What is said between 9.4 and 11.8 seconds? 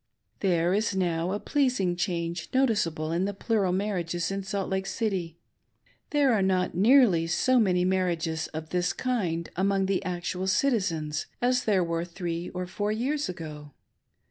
among the actual citizens as